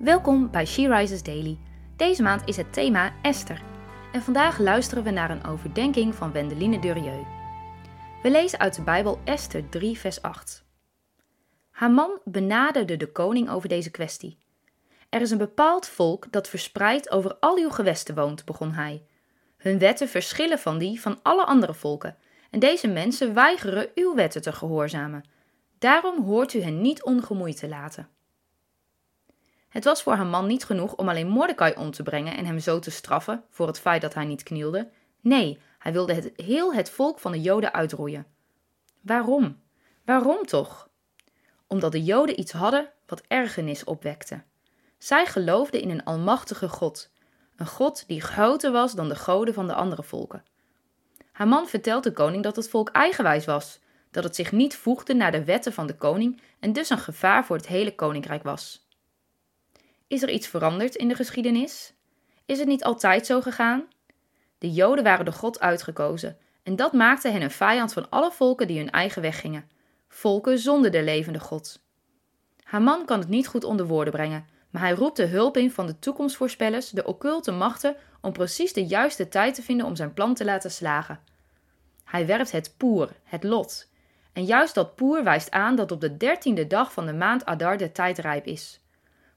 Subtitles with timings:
[0.00, 1.58] Welkom bij She Rises Daily.
[1.96, 3.62] Deze maand is het thema Esther.
[4.12, 7.26] En vandaag luisteren we naar een overdenking van Wendeline Durieux.
[8.22, 10.64] We lezen uit de Bijbel Esther 3, vers 8.
[11.70, 14.38] Haman benaderde de koning over deze kwestie.
[15.08, 19.02] Er is een bepaald volk dat verspreid over al uw gewesten woont, begon hij.
[19.56, 22.16] Hun wetten verschillen van die van alle andere volken,
[22.50, 25.24] en deze mensen weigeren uw wetten te gehoorzamen.
[25.78, 28.08] Daarom hoort u hen niet ongemoeid te laten.
[29.70, 32.78] Het was voor Haman niet genoeg om alleen Mordecai om te brengen en hem zo
[32.78, 34.90] te straffen voor het feit dat hij niet knielde.
[35.20, 38.26] Nee, hij wilde het, heel het volk van de Joden uitroeien.
[39.00, 39.60] Waarom?
[40.04, 40.88] Waarom toch?
[41.66, 44.42] Omdat de Joden iets hadden wat ergernis opwekte.
[44.98, 47.10] Zij geloofden in een almachtige God,
[47.56, 50.44] een God die groter was dan de goden van de andere volken.
[51.32, 55.32] Haman vertelt de koning dat het volk eigenwijs was, dat het zich niet voegde naar
[55.32, 58.88] de wetten van de koning en dus een gevaar voor het hele koninkrijk was.
[60.10, 61.92] Is er iets veranderd in de geschiedenis?
[62.46, 63.88] Is het niet altijd zo gegaan?
[64.58, 68.66] De Joden waren de God uitgekozen en dat maakte hen een vijand van alle volken
[68.66, 69.70] die hun eigen weg gingen.
[70.08, 71.80] Volken zonder de levende God.
[72.62, 75.86] Haman kan het niet goed onder woorden brengen, maar hij roept de hulp in van
[75.86, 80.34] de toekomstvoorspellers, de occulte machten, om precies de juiste tijd te vinden om zijn plan
[80.34, 81.20] te laten slagen.
[82.04, 83.88] Hij werpt het poer, het lot.
[84.32, 87.76] En juist dat poer wijst aan dat op de dertiende dag van de maand Adar
[87.76, 88.80] de tijd rijp is.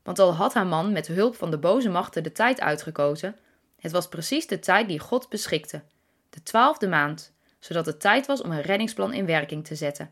[0.04, 3.36] Want al had Haman met hulp van de boze machten de tijd uitgekozen,
[3.80, 5.82] het was precies de tijd die God beschikte,
[6.30, 10.12] de twaalfde maand, zodat het tijd was om een reddingsplan in werking te zetten.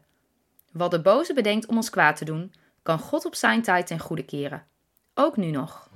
[0.72, 2.54] Wat de boze bedenkt om ons kwaad te doen,
[2.84, 4.66] kan God op zijn tijd ten goede keren.
[5.14, 5.90] Ook nu nog.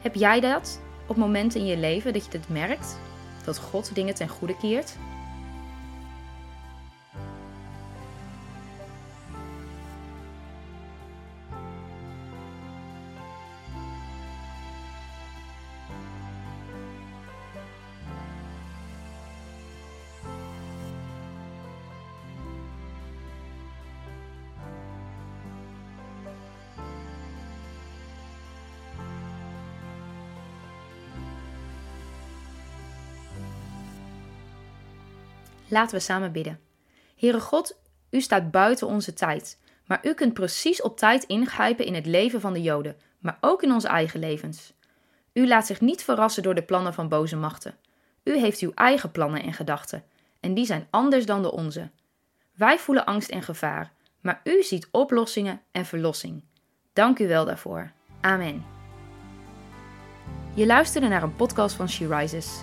[0.00, 2.98] Heb jij dat op momenten in je leven dat je het merkt?
[3.44, 4.96] Dat God dingen ten goede keert?
[35.68, 36.60] Laten we samen bidden.
[37.16, 37.80] Heere God,
[38.10, 42.40] u staat buiten onze tijd, maar u kunt precies op tijd ingrijpen in het leven
[42.40, 44.72] van de Joden, maar ook in onze eigen levens.
[45.32, 47.74] U laat zich niet verrassen door de plannen van boze machten.
[48.24, 50.04] U heeft uw eigen plannen en gedachten,
[50.40, 51.90] en die zijn anders dan de onze.
[52.54, 56.44] Wij voelen angst en gevaar, maar u ziet oplossingen en verlossing.
[56.92, 57.92] Dank u wel daarvoor.
[58.20, 58.64] Amen.
[60.54, 62.62] Je luisterde naar een podcast van She Rises.